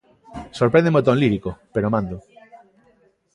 [0.57, 2.19] Sorpréndeme o ton lírico, pero mándoo.